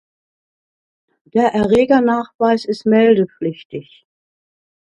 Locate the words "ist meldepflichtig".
2.65-4.07